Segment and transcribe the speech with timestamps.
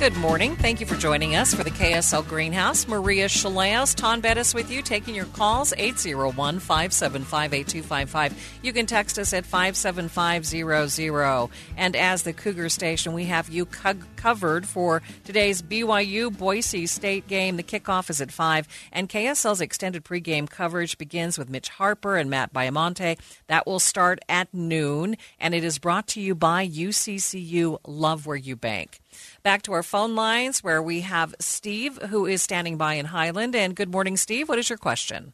[0.00, 0.56] Good morning.
[0.56, 2.88] Thank you for joining us for the KSL Greenhouse.
[2.88, 8.58] Maria Shilaos, Taun Beddes with you, taking your calls 801 575 8255.
[8.62, 11.50] You can text us at 57500.
[11.76, 17.28] And as the Cougar Station, we have you co- covered for today's BYU Boise State
[17.28, 17.58] game.
[17.58, 22.30] The kickoff is at 5, and KSL's extended pregame coverage begins with Mitch Harper and
[22.30, 23.18] Matt Baiamonte.
[23.48, 28.38] That will start at noon, and it is brought to you by UCCU Love Where
[28.38, 28.99] You Bank.
[29.42, 33.54] Back to our phone lines where we have Steve, who is standing by in Highland.
[33.54, 34.48] And good morning, Steve.
[34.48, 35.32] What is your question?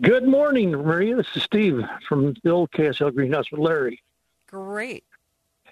[0.00, 1.16] Good morning, Maria.
[1.16, 4.00] This is Steve from the old KSL Greenhouse with Larry.
[4.46, 5.04] Great.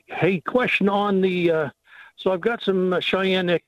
[0.06, 1.50] Hey, question on the.
[1.50, 1.68] Uh,
[2.16, 3.58] so I've got some uh, Cheyenne.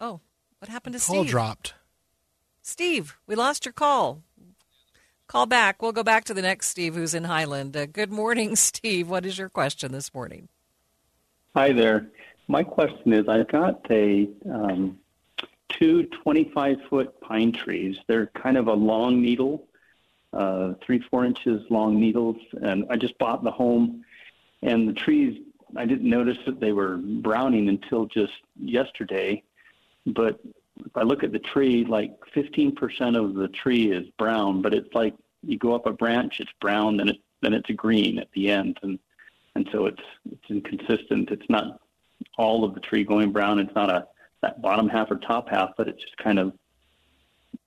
[0.00, 0.20] Oh,
[0.60, 1.24] what happened to Call Steve?
[1.26, 1.74] Call dropped.
[2.62, 4.22] Steve, we lost your call.
[5.28, 5.82] Call back.
[5.82, 7.76] We'll go back to the next Steve who's in Highland.
[7.76, 9.10] Uh, good morning, Steve.
[9.10, 10.48] What is your question this morning?
[11.54, 12.08] Hi there.
[12.48, 14.98] My question is I've got a um,
[15.68, 17.98] two 25 foot pine trees.
[18.06, 19.68] They're kind of a long needle,
[20.32, 22.36] uh, three, four inches long needles.
[22.62, 24.04] And I just bought the home,
[24.62, 25.42] and the trees,
[25.76, 29.42] I didn't notice that they were browning until just yesterday.
[30.06, 30.40] But
[30.84, 34.92] if I look at the tree, like 15% of the tree is brown, but it's
[34.94, 38.50] like you go up a branch, it's brown, then it then it's green at the
[38.50, 38.98] end, and
[39.54, 41.30] and so it's it's inconsistent.
[41.30, 41.80] It's not
[42.36, 43.58] all of the tree going brown.
[43.58, 44.06] It's not a
[44.42, 46.52] that bottom half or top half, but it's just kind of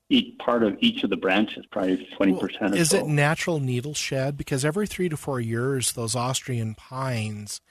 [0.10, 2.98] each part of each of the branches, probably 20% Well, or is so.
[2.98, 4.36] it natural needle shed?
[4.38, 7.62] Because every three to four years, those Austrian pines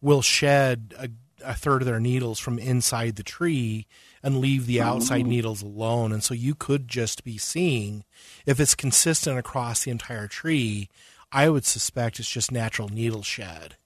[0.00, 1.08] will shed a,
[1.44, 3.86] a third of their needles from inside the tree
[4.22, 6.12] and leave the outside needles alone.
[6.12, 8.04] And so you could just be seeing,
[8.46, 10.88] if it's consistent across the entire tree,
[11.32, 13.76] I would suspect it's just natural needle shed.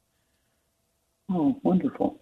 [1.31, 2.21] Oh, wonderful.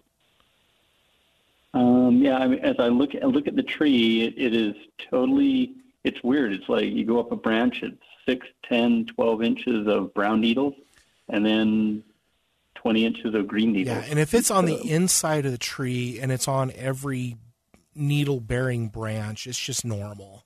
[1.73, 4.75] Um, yeah, I mean, as I look I look at the tree, it, it is
[5.09, 5.73] totally.
[6.05, 6.53] It's weird.
[6.53, 10.75] It's like you go up a branch, it's six, ten, twelve inches of brown needles,
[11.27, 12.03] and then
[12.85, 13.97] twenty inches of green needles.
[13.97, 17.35] Yeah, and if it's on the inside of the tree and it's on every
[17.95, 20.43] needle bearing branch, it's just normal.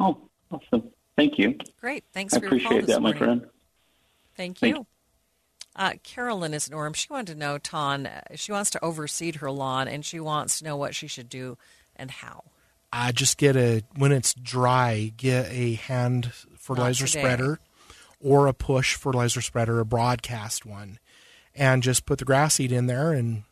[0.00, 0.18] oh,
[0.50, 0.90] awesome!
[1.14, 1.56] Thank you.
[1.80, 2.02] Great.
[2.12, 3.46] Thanks I for your call appreciate this that, my friend.
[4.36, 4.86] Thank Thank you.
[5.76, 6.92] Uh, Carolyn is Norm.
[6.92, 10.58] She wanted to know, Taun, uh, she wants to overseed her lawn and she wants
[10.58, 11.56] to know what she should do
[11.94, 12.44] and how.
[12.92, 17.60] I just get a when it's dry, get a hand fertilizer spreader
[18.20, 20.98] or a push fertilizer spreader, a broadcast one,
[21.58, 23.42] and just put the grass seed in there and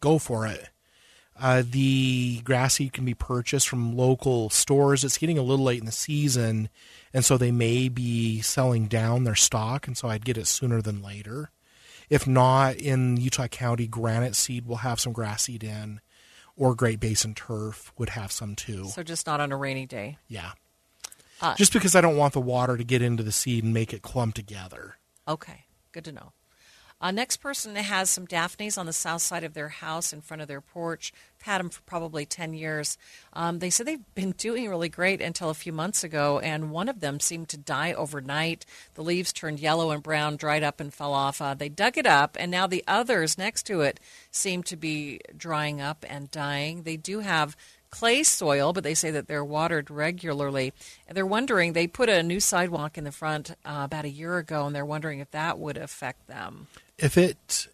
[0.00, 0.70] go for it.
[1.40, 5.04] Uh, the grass seed can be purchased from local stores.
[5.04, 6.68] It's getting a little late in the season,
[7.12, 10.82] and so they may be selling down their stock, and so I'd get it sooner
[10.82, 11.50] than later.
[12.10, 16.00] If not, in Utah County, Granite Seed will have some grass seed in,
[16.56, 18.86] or Great Basin Turf would have some too.
[18.86, 20.18] So just not on a rainy day.
[20.26, 20.52] Yeah.
[21.40, 23.92] Uh, Just because I don't want the water to get into the seed and make
[23.92, 24.96] it clump together.
[25.28, 26.32] Okay, good to know.
[27.00, 30.42] Uh, next person has some Daphnes on the south side of their house in front
[30.42, 31.12] of their porch.
[31.38, 32.98] I've had them for probably 10 years.
[33.32, 36.88] Um, they said they've been doing really great until a few months ago, and one
[36.88, 38.66] of them seemed to die overnight.
[38.94, 41.40] The leaves turned yellow and brown, dried up, and fell off.
[41.40, 44.00] Uh, they dug it up, and now the others next to it
[44.32, 46.82] seem to be drying up and dying.
[46.82, 47.56] They do have
[47.90, 50.72] clay soil, but they say that they're watered regularly.
[51.06, 54.38] And they're wondering, they put a new sidewalk in the front uh, about a year
[54.38, 56.68] ago, and they're wondering if that would affect them.
[56.98, 57.68] If it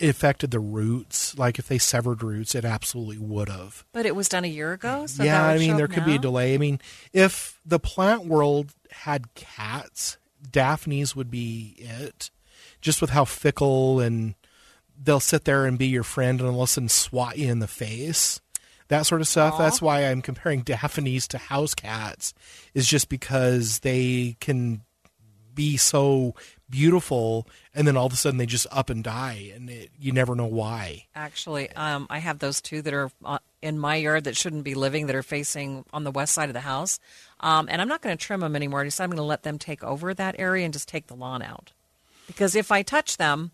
[0.00, 3.84] affected the roots, like if they severed roots, it absolutely would have.
[3.92, 6.18] But it was done a year ago, so yeah, I mean, there could be a
[6.18, 6.54] delay.
[6.54, 6.80] I mean,
[7.12, 10.16] if the plant world had cats,
[10.50, 12.30] Daphne's would be it.
[12.80, 14.34] just with how fickle and
[15.00, 17.60] they'll sit there and be your friend and all of a sudden swat you in
[17.60, 18.40] the face.
[18.88, 19.54] That sort of stuff.
[19.54, 19.58] Aw.
[19.58, 22.34] That's why I'm comparing Daphnes to house cats,
[22.74, 24.82] is just because they can
[25.54, 26.34] be so
[26.70, 30.12] beautiful and then all of a sudden they just up and die and it, you
[30.12, 31.06] never know why.
[31.14, 34.74] Actually, um, I have those two that are uh, in my yard that shouldn't be
[34.74, 37.00] living that are facing on the west side of the house.
[37.40, 38.82] Um, and I'm not going to trim them anymore.
[38.82, 41.16] I decided I'm going to let them take over that area and just take the
[41.16, 41.72] lawn out.
[42.26, 43.50] Because if I touch them,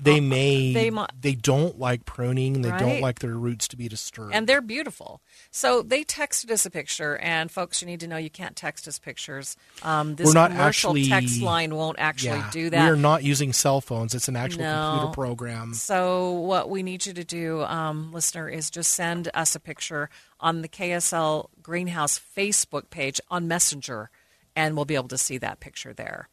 [0.00, 0.90] They may they
[1.20, 2.80] they, don't like pruning, they Right.
[2.80, 4.34] don't like their roots to be disturbed.
[4.34, 5.20] and they're beautiful.
[5.50, 8.88] So they texted us a picture, and folks, you need to know you can't text
[8.88, 9.56] us pictures.
[9.82, 12.84] Um, this We're not commercial actually- text line won't actually yeah, do that.
[12.84, 14.14] We are not using cell phones.
[14.14, 14.90] It's an actual No.
[14.92, 15.74] computer program.
[15.74, 20.08] So what we need you to do, um, listener, is just send us a picture
[20.40, 24.10] on the KSL Greenhouse Facebook page on Messenger,
[24.56, 26.28] and we'll be able to see that picture there.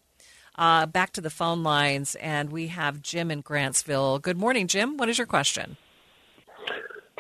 [0.59, 4.21] Uh, back to the phone lines, and we have Jim in Grantsville.
[4.21, 4.97] Good morning, Jim.
[4.97, 5.77] What is your question?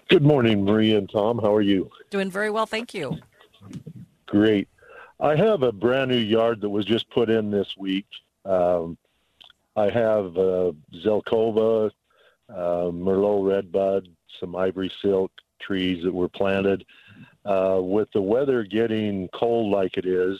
[0.09, 1.39] Good morning, Maria and Tom.
[1.39, 1.89] How are you?
[2.09, 3.17] Doing very well, thank you.
[4.25, 4.67] Great.
[5.21, 8.07] I have a brand new yard that was just put in this week.
[8.43, 8.97] Um,
[9.77, 11.91] I have uh, Zelkova,
[12.49, 15.31] uh, Merlot redbud, some ivory silk
[15.61, 16.85] trees that were planted.
[17.45, 20.37] Uh, with the weather getting cold like it is,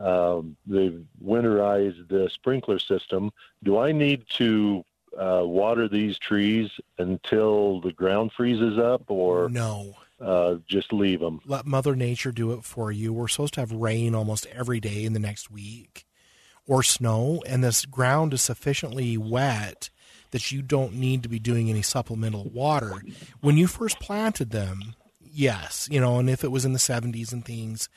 [0.00, 3.32] um, they've winterized the sprinkler system.
[3.62, 4.84] Do I need to
[5.18, 9.94] uh, water these trees until the ground freezes up, or no.
[10.20, 11.40] uh, just leave them?
[11.46, 13.12] Let Mother Nature do it for you.
[13.12, 16.06] We're supposed to have rain almost every day in the next week
[16.66, 19.90] or snow, and this ground is sufficiently wet
[20.32, 23.02] that you don't need to be doing any supplemental water.
[23.40, 27.32] When you first planted them, yes, you know, and if it was in the 70s
[27.32, 27.88] and things,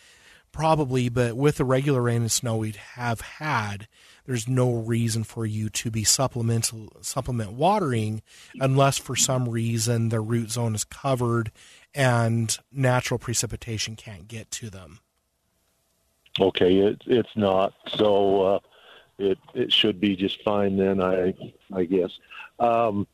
[0.51, 3.87] probably, but with the regular rain and snow we'd have had,
[4.25, 8.21] there's no reason for you to be supplemental supplement watering
[8.59, 11.51] unless for some reason the root zone is covered
[11.95, 14.99] and natural precipitation can't get to them.
[16.39, 17.73] Okay, it, it's not.
[17.95, 18.59] So uh,
[19.17, 21.01] it it should be just fine then.
[21.01, 21.33] I
[21.73, 22.11] I guess.
[22.59, 23.07] Um,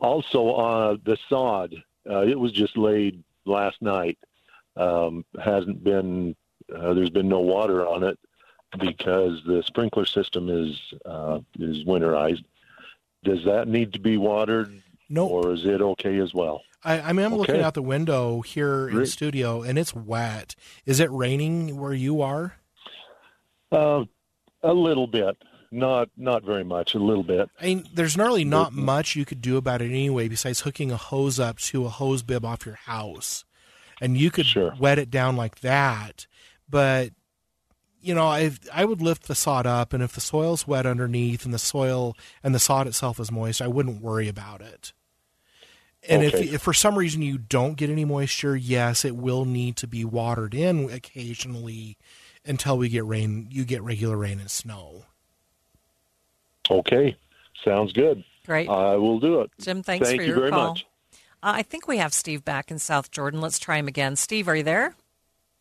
[0.00, 1.74] also, uh, the sod.
[2.08, 4.18] Uh, it was just laid last night.
[4.76, 6.36] Um, hasn't been.
[6.74, 8.18] Uh, there's been no water on it
[8.78, 12.44] because the sprinkler system is uh, is winterized.
[13.24, 16.62] Does that need to be watered, No, or is it okay as well?
[16.84, 20.54] I, I mean, I'm looking out the window here in the studio and it's wet.
[20.86, 22.54] Is it raining where you are?
[23.72, 24.04] Uh,
[24.62, 25.36] a little bit,
[25.72, 26.94] not not very much.
[26.94, 27.50] A little bit.
[27.60, 30.96] I mean, there's really not much you could do about it anyway besides hooking a
[30.96, 33.44] hose up to a hose bib off your house.
[34.00, 34.74] And you could Sure.
[34.78, 36.28] wet it down like that.
[36.68, 37.10] But,
[38.00, 41.44] you know, I, I would lift the sod up, and if the soil's wet underneath
[41.44, 44.92] and the soil and the sod itself is moist, I wouldn't worry about it.
[46.08, 46.44] And Okay.
[46.44, 49.86] if, if for some reason you don't get any moisture, yes, it will need to
[49.88, 51.96] be watered in occasionally
[52.44, 53.48] until we get rain.
[53.50, 55.04] You get regular rain and snow.
[56.70, 57.16] Okay,
[57.64, 58.22] sounds good.
[58.46, 58.68] Great.
[58.68, 59.50] I will do it.
[59.60, 60.68] Jim, thanks Thank for you your very call.
[60.70, 60.86] much.
[61.42, 63.40] Uh, I think we have Steve back in South Jordan.
[63.40, 64.16] Let's try him again.
[64.16, 64.94] Steve, are you there?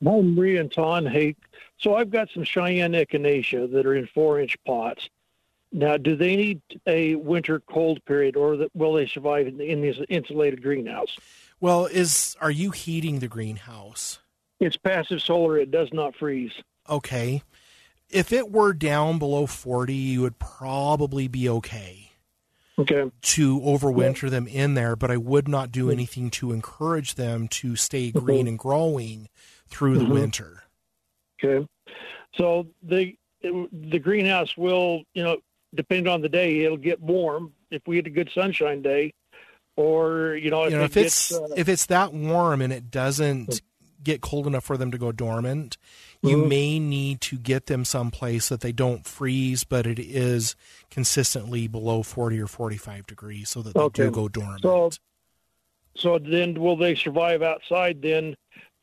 [0.02, 1.06] And Taun.
[1.06, 1.36] Hey,
[1.80, 5.10] so I've got some Cheyenne echinacea that are in four-inch pots.
[5.72, 9.98] Now, do they need a winter cold period, or will they survive in, in this
[10.08, 11.18] insulated greenhouse?
[11.60, 14.20] Well, is are you heating the greenhouse?
[14.60, 16.54] It's passive solar; it does not freeze.
[16.90, 17.44] Okay.
[18.10, 22.12] If it were down below 40, you would probably be okay
[22.80, 23.12] Okay.
[23.22, 27.76] to overwinter them in there, but I would not do anything to encourage them to
[27.76, 29.28] stay green and growing
[29.70, 30.12] through the Mhm.
[30.12, 30.64] winter.
[31.44, 31.68] Okay.
[32.36, 35.38] So the the greenhouse will, you know,
[35.76, 36.62] depend on the day.
[36.62, 39.14] It'll get warm if we get a good sunshine day,
[39.76, 42.62] or you know, if, You know, it if gets, it's uh, if it's that warm
[42.62, 43.62] and it doesn't
[44.04, 45.78] get cold enough for them to go dormant,
[46.24, 46.48] you Mhm.
[46.48, 50.56] may need to get them someplace that they don't freeze, but it is
[50.90, 54.62] consistently below 40 or 45 degrees so that they do go dormant.
[54.62, 54.92] So,
[55.96, 58.36] so then will they survive outside then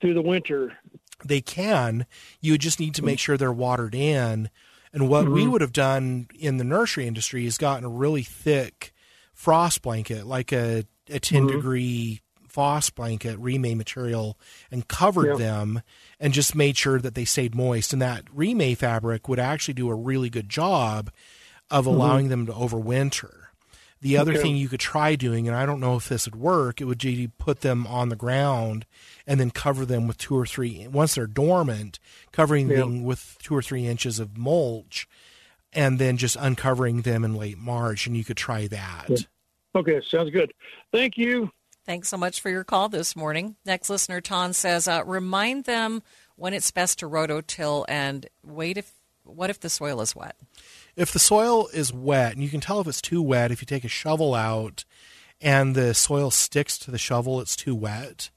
[0.05, 0.77] through the winter?
[1.25, 2.05] they can.
[2.41, 4.51] You just need to make sure they're watered in.
[4.93, 5.53] And what we Mhm.
[5.53, 8.93] would have done in the nursery industry is gotten a really thick
[9.33, 11.49] frost blanket, like a, a 10 Mhm.
[11.49, 14.39] degree frost blanket, Reemay material,
[14.71, 15.81] and covered them
[16.21, 17.95] and just made sure that they stayed moist.
[17.95, 21.11] And that Reemay fabric would actually do a really good job
[21.71, 23.44] of allowing them to overwinter.
[24.05, 24.43] The other Okay.
[24.43, 26.99] thing you could try doing, and I don't know if this would work, it would
[26.99, 28.85] be put them on the ground
[29.27, 30.87] and then cover them with two or three.
[30.87, 31.99] Once they're dormant,
[32.31, 32.81] covering Yeah.
[32.81, 35.09] them with two or three inches of mulch,
[35.73, 39.07] and then just uncovering them in late March, and you could try that.
[39.09, 39.17] Yeah.
[39.75, 40.53] Okay, sounds good.
[40.93, 41.51] Thank you.
[41.87, 43.57] Thanks so much for your call this morning.
[43.65, 46.03] Next listener, Taun says, uh, remind them
[46.37, 48.93] when it's best to rototill and wait if
[49.25, 50.37] what if the soil is wet?
[50.97, 53.67] If the soil is wet, and you can tell if it's too wet if you
[53.67, 54.85] take a shovel out
[55.41, 58.31] and the soil sticks to the shovel, it's too wet.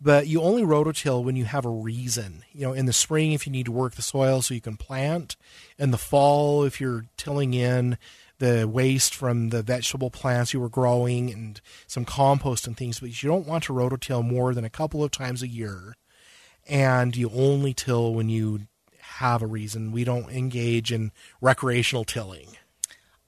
[0.00, 2.44] But you only rototill when you have a reason.
[2.52, 4.76] You know, in the spring, if you need to work the soil so you can
[4.76, 5.36] plant.
[5.76, 7.98] In the fall, if you're tilling in
[8.38, 13.20] the waste from the vegetable plants you were growing and some compost and things, but
[13.20, 15.96] you don't want to rototill more than a couple of times a year.
[16.68, 18.68] And you only till when you
[19.18, 19.92] have a reason.
[19.92, 22.56] We don't engage in recreational tilling.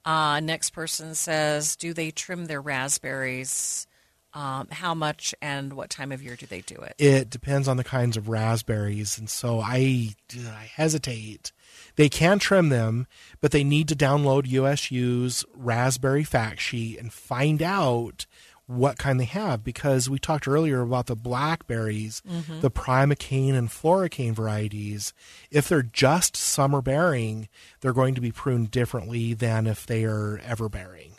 [0.04, 3.86] Uh, next person says, do they trim their raspberries?
[4.32, 6.94] Um, how much and what time of year do they do it?
[6.98, 11.50] It depends on the kinds of raspberries, and so I, I hesitate.
[11.96, 13.08] They can trim them,
[13.40, 18.26] but they need to download USU's raspberry fact sheet and find out
[18.70, 22.60] what kind they have because we talked earlier about the blackberries, mm-hmm.
[22.60, 25.12] the primocane and floricane varieties.
[25.50, 27.48] If they're just summer bearing,
[27.80, 31.14] they're going to be pruned differently than if they are ever bearing.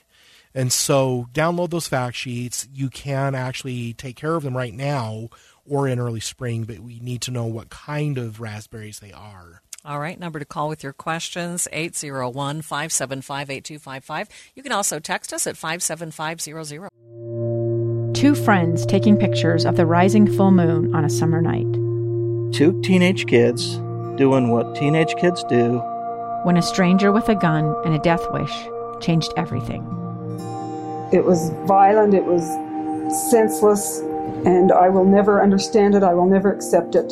[0.55, 2.67] And so download those fact sheets.
[2.74, 5.29] You can actually take care of them right now
[5.65, 9.62] or in early spring, but we need to know what kind of raspberries they are.
[9.83, 14.29] All right, number to call with your questions 801 575 8255.
[14.53, 16.89] You can also text us at 57500.
[18.13, 21.65] Two friends taking pictures of the rising full moon on a summer night.
[22.53, 23.77] Two teenage kids
[24.17, 25.79] doing what teenage kids do.
[26.43, 28.53] When a stranger with a gun and a death wish
[29.01, 29.81] changed everything.
[31.11, 32.43] It was violent, it was
[33.31, 33.97] senseless,
[34.45, 37.11] and I will never understand it, I will never accept it.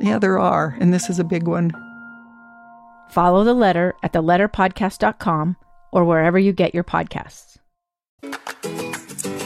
[0.00, 1.72] Yeah, there are, and this is a big one.
[3.10, 5.56] Follow the letter at theletterpodcast.com
[5.92, 7.58] or wherever you get your podcasts.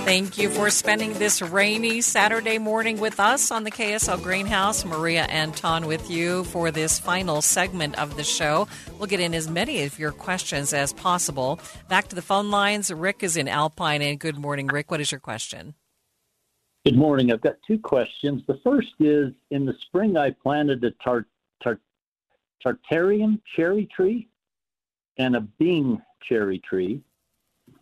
[0.07, 4.85] Thank you for spending this rainy Saturday morning with us on the KSL Greenhouse.
[4.85, 8.69] Maria and Taun with you for this final segment of the show.
[8.99, 11.59] We'll get in as many of your questions as possible.
[11.89, 12.93] Back to the phone lines.
[12.93, 14.93] Rick is in Alpine, and good morning, Rick.
[14.93, 15.75] What is your question?
[16.87, 17.33] Good morning.
[17.33, 18.45] I've got two questions.
[18.47, 21.27] The first is in the spring, I planted a tar-
[21.61, 21.81] tar-
[22.65, 24.29] Tartarian cherry tree
[25.19, 27.03] and a Bing cherry tree.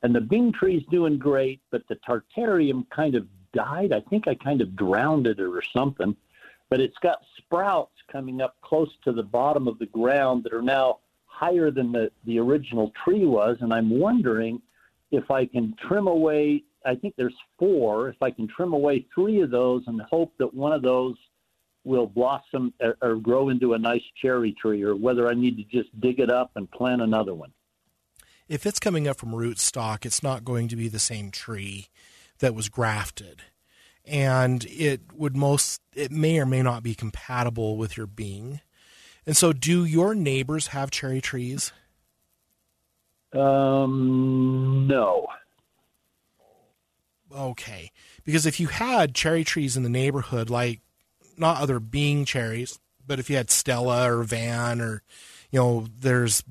[0.02, 3.92] And the Bing tree is doing great, but the Tartarian kind of died.
[3.92, 6.16] I think I kind of drowned it or something.
[6.70, 10.62] But it's got sprouts coming up close to the bottom of the ground that are
[10.62, 13.58] now higher than the, the original tree was.
[13.60, 14.62] And I'm wondering
[15.10, 18.08] if I can trim away I think there's four.
[18.08, 21.16] If I can trim away three of those and hope that one of those
[21.84, 25.64] will blossom or, or grow into a nice cherry tree, or whether I need to
[25.64, 27.52] just dig it up and plant another one.
[28.48, 31.88] If it's coming up from rootstock, it's not going to be the same tree
[32.38, 33.42] that was grafted.
[34.04, 38.60] And it would most, it may or may not be compatible with your Bing.
[39.26, 41.72] And so, do your neighbors have cherry trees?
[43.32, 45.26] Um, no
[47.34, 47.90] okay.
[48.24, 50.80] Because if you had cherry trees in the neighborhood, like
[51.36, 55.02] not other Bing cherries, but if you had Stella or Van or,
[55.50, 56.42] you know, there's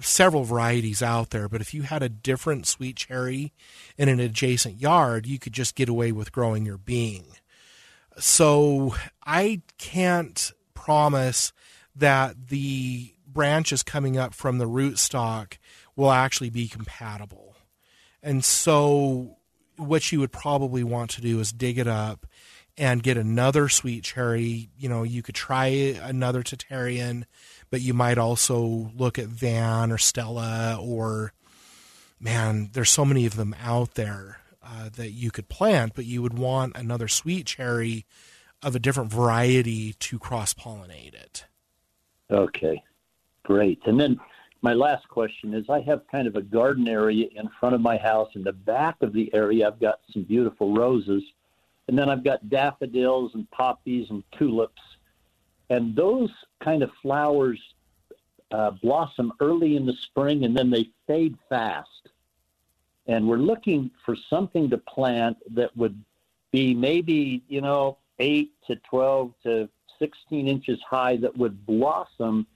[0.00, 1.48] several varieties out there.
[1.48, 3.52] But if you had a different sweet cherry
[3.96, 7.24] in an adjacent yard, you could just get away with growing your Bing.
[8.18, 11.52] So I can't promise
[11.94, 15.58] that the branches coming up from the rootstock
[15.96, 17.56] will actually be compatible.
[18.22, 19.36] And so
[19.76, 22.26] what you would probably want to do is dig it up
[22.76, 24.68] and get another sweet cherry.
[24.76, 27.24] You know, you could try another Tartarian,
[27.70, 31.32] but you might also look at Van or Stella or,
[32.18, 36.22] man, there's so many of them out there uh, that you could plant, but you
[36.22, 38.06] would want another sweet cherry
[38.62, 41.44] of a different variety to cross pollinate it.
[42.30, 42.82] Okay,
[43.44, 43.78] great.
[43.84, 44.18] And then
[44.64, 47.98] my last question is I have kind of a garden area in front of my
[47.98, 48.30] house.
[48.34, 51.22] In the back of the area, I've got some beautiful roses.
[51.86, 54.80] And then I've got daffodils and poppies and tulips.
[55.68, 56.30] And those
[56.62, 57.60] kind of flowers
[58.52, 62.08] uh, blossom early in the spring and then they fade fast.
[63.06, 66.02] And we're looking for something to plant that would
[66.52, 69.68] be maybe, you know, 8 to 12 to
[69.98, 72.46] 16 inches high that would blossom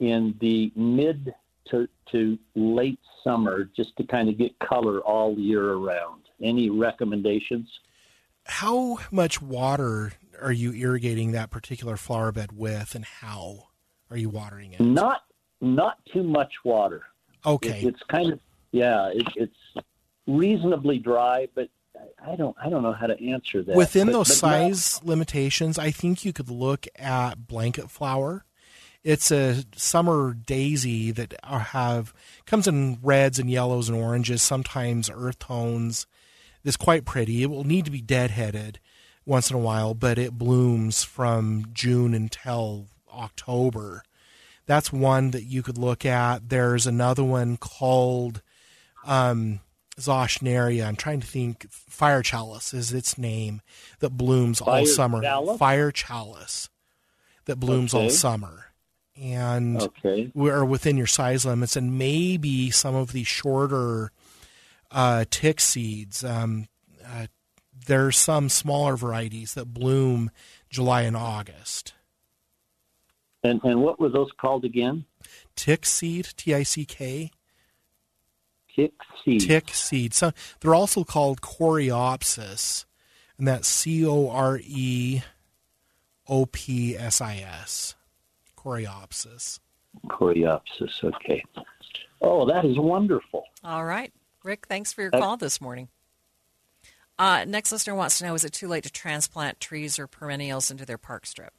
[0.00, 1.34] in the mid
[1.70, 6.22] to, to late summer just to kind of get color all year around.
[6.42, 7.68] Any recommendations?
[8.44, 13.68] How much water are you irrigating that particular flower bed with, and how
[14.10, 14.80] are you watering it?
[14.80, 15.22] Not
[15.60, 17.04] not too much water.
[17.44, 18.40] Okay, it, it's kind of
[18.72, 19.86] yeah, it, it's
[20.26, 21.68] reasonably dry, but
[22.24, 23.76] I don't I don't know how to answer that.
[23.76, 28.44] Within but, those but size limitations, I think you could look at blanket flower.
[29.06, 32.12] It's a summer daisy that have
[32.44, 36.08] comes in reds and yellows and oranges, sometimes earth tones.
[36.64, 37.44] It's quite pretty.
[37.44, 38.78] It will need to be deadheaded
[39.24, 44.02] once in a while, but it blooms from June until October.
[44.66, 46.48] That's one that you could look at.
[46.48, 48.42] There's another one called
[49.04, 49.60] um,
[50.00, 50.84] Zauschneria.
[50.84, 51.70] I'm trying to think.
[51.70, 53.62] Fire Chalice is its name
[54.00, 55.22] that blooms Fire all summer.
[55.22, 55.58] Chalice?
[55.58, 56.68] Fire Chalice
[57.44, 58.64] that blooms all summer.
[59.20, 60.30] And Okay.
[60.34, 64.12] we're within your size limits, and maybe some of the shorter
[64.90, 66.22] uh, tick seeds.
[66.22, 66.68] Um,
[67.04, 67.26] uh,
[67.86, 70.30] there's some smaller varieties that bloom
[70.68, 71.94] July and August.
[73.42, 75.04] And and what were those called again?
[75.54, 77.30] Tick seed, T I C K.
[78.74, 78.92] Tick
[79.24, 79.40] seed.
[79.40, 80.12] Tick seed.
[80.12, 82.84] So they're also called Coreopsis,
[83.38, 85.22] and that's C O R E
[86.28, 87.94] O P S I S.
[88.66, 89.60] Coreopsis.
[90.08, 91.04] Coreopsis.
[91.04, 91.44] Okay.
[92.20, 93.44] Oh, that is wonderful.
[93.62, 94.12] All right.
[94.42, 95.88] Rick, thanks for your Uh, call this morning.
[97.18, 100.70] Uh, next listener wants to know is it too late to transplant trees or perennials
[100.70, 101.52] into their park strip?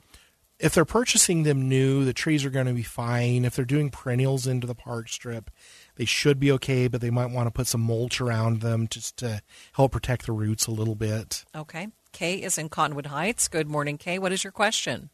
[0.60, 3.46] if they're purchasing them new, the trees are going to be fine.
[3.46, 5.52] If they're doing perennials into the park strip,
[5.98, 9.18] they should be okay, but they might want to put some mulch around them just
[9.18, 11.46] to help protect the roots a little bit.
[11.56, 11.90] Okay.
[12.12, 13.48] Kay is in Cottonwood Heights.
[13.48, 14.18] Good morning, Kay.
[14.18, 15.12] What is your question?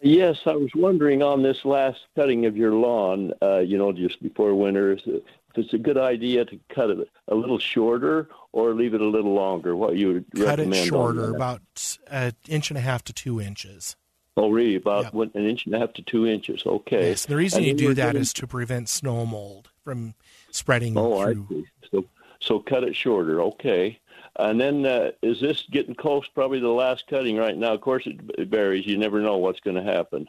[0.00, 4.22] Yes, I was wondering on this last cutting of your lawn, uh, you know, just
[4.22, 8.28] before winter, is it- if it's a good idea to cut it a little shorter
[8.52, 9.74] or leave it a little longer.
[9.74, 10.74] What you would Cut recommend?
[10.74, 11.62] it shorter, about
[12.08, 13.96] an inch and a half to two inches.
[14.36, 14.76] Oh, really?
[14.76, 16.64] About one, an inch and a half to two inches.
[16.64, 17.08] Okay.
[17.08, 20.14] Yes, the reason And you do that getting- is to prevent snow mold from
[20.52, 21.64] spreading Oh, I see.
[21.90, 22.04] So,
[22.40, 23.42] so cut it shorter.
[23.42, 23.98] Okay.
[24.38, 26.26] And then uh, is this getting close?
[26.28, 27.74] Probably the last cutting right now.
[27.74, 28.86] Of course, it, varies.
[28.86, 30.28] You never know what's going to happen.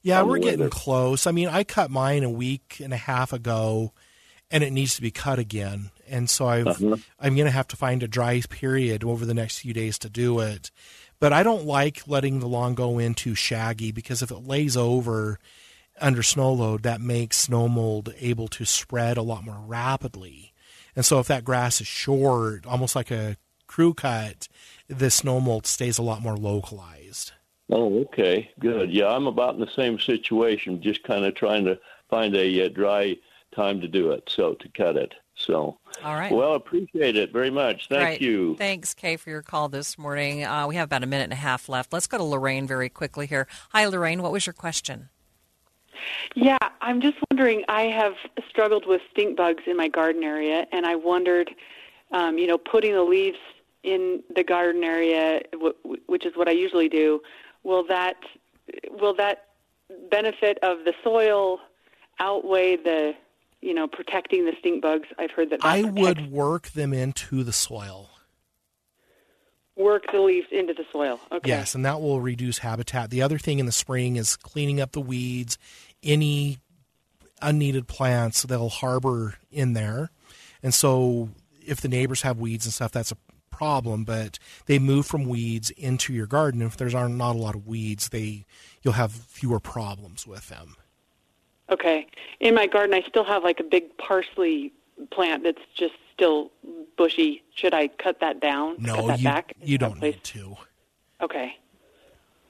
[0.00, 1.26] Yeah, we're getting close.
[1.26, 3.92] I mean, I cut mine a week and a half ago,
[4.50, 5.90] and it needs to be cut again.
[6.08, 6.96] And so I've, Uh-huh.
[7.20, 10.10] I'm going to have to find a dry period over the next few days to
[10.10, 10.70] do it.
[11.20, 15.38] But I don't like letting the lawn go into shaggy because if it lays over
[16.00, 20.52] under snow load, that makes snow mold able to spread a lot more rapidly.
[20.96, 23.36] And so if that grass is short, almost like a
[23.72, 24.48] crew cut,
[24.86, 27.32] the snow mold stays a lot more localized.
[27.70, 28.92] Oh, okay, good.
[28.92, 31.78] Yeah, I'm about in the same situation, just kind of trying to
[32.10, 33.16] find a uh, dry
[33.56, 35.14] time to do it, so to cut it.
[35.36, 36.30] So, All right.
[36.30, 37.88] well, appreciate it very much.
[37.88, 38.20] Thank Right.
[38.20, 38.56] you.
[38.58, 40.44] Thanks, Kay, for your call this morning.
[40.44, 41.94] Uh, we have about a minute and a half left.
[41.94, 43.46] Let's go to Lorraine very quickly here.
[43.70, 44.20] Hi, Lorraine.
[44.20, 45.08] What was your question?
[46.34, 47.64] Yeah, I'm just wondering.
[47.68, 48.16] I have
[48.50, 51.50] struggled with stink bugs in my garden area, and I wondered,
[52.10, 53.38] um, you know, putting the leaves
[53.82, 55.42] in the garden area,
[56.06, 57.20] which is what I usually do.
[57.64, 58.16] Will that
[58.90, 59.46] will that
[60.10, 61.58] benefit of the soil
[62.20, 63.14] outweigh the,
[63.60, 65.08] you know, protecting the stink bugs?
[65.18, 68.08] I've heard that, that I protects- would work them into the soil.
[69.76, 71.18] work the leaves into the soil.
[71.32, 71.48] Okay.
[71.48, 73.10] Yes, and that will reduce habitat.
[73.10, 75.58] The other thing in the spring is cleaning up the weeds,
[76.02, 76.58] any
[77.40, 80.10] unneeded plants they'll harbor in there.
[80.62, 81.30] And so
[81.66, 83.16] if the neighbors have weeds and stuff, that's a
[83.62, 86.62] problem, but they move from weeds into your garden.
[86.62, 88.44] If there's aren't not a lot of weeds, they
[88.82, 90.74] you'll have fewer problems with them.
[91.70, 92.08] Okay.
[92.40, 94.72] In my garden, I still have like a big parsley
[95.12, 96.50] plant that's just still
[96.98, 97.44] bushy.
[97.54, 98.78] Should I cut that down?
[98.78, 99.52] cut No, that you back?
[99.62, 100.56] you don't need to.
[101.20, 101.56] Okay.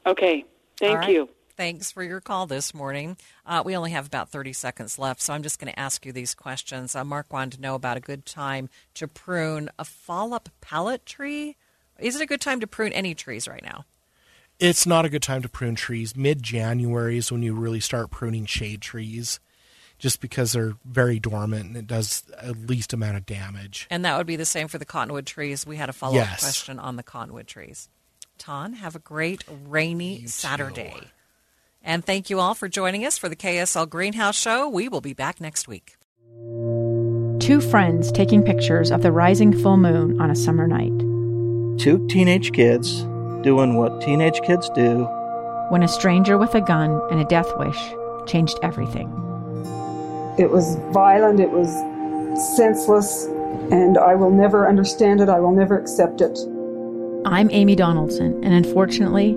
[0.06, 0.46] Okay.
[0.78, 1.10] Thank All right.
[1.10, 1.28] you.
[1.62, 3.16] Thanks for your call this morning.
[3.46, 6.10] Uh, we only have about 30 seconds left, so I'm just going to ask you
[6.10, 6.96] these questions.
[6.96, 11.06] Uh, Mark wanted to know about a good time to prune a fall up pallet
[11.06, 11.54] tree.
[12.00, 13.84] Is it a good time to prune any trees right now?
[14.58, 16.16] It's not a good time to prune trees.
[16.16, 19.38] Mid January is when you really start pruning shade trees,
[20.00, 23.86] just because they're very dormant and it does at least amount of damage.
[23.88, 25.64] And that would be the same for the cottonwood trees.
[25.64, 26.40] We had a follow up Yes.
[26.40, 27.88] question on the cottonwood trees.
[28.36, 31.12] Taun, have a great rainy Saturday.
[31.84, 34.68] And thank you all for joining us for the KSL Greenhouse Show.
[34.68, 35.96] We will be back next week.
[37.40, 40.96] Two friends taking pictures of the rising full moon on a summer night.
[41.80, 43.02] Two teenage kids
[43.42, 45.04] doing what teenage kids do.
[45.70, 47.94] When a stranger with a gun and a death wish
[48.26, 49.08] changed everything.
[50.38, 51.68] It was violent, it was
[52.56, 53.26] senseless,
[53.72, 55.28] and I will never understand it.
[55.28, 56.38] I will never accept it.
[57.24, 59.36] I'm Amy Donaldson, and unfortunately,